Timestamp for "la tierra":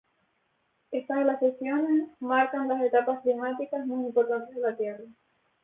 4.61-5.03